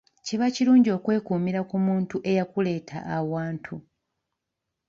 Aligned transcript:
Kiba 0.25 0.47
kirungi 0.55 0.89
okwekuumira 0.97 1.61
ku 1.69 1.77
muntu 1.85 2.15
eyakuleeta 2.31 2.97
awantu. 3.17 3.75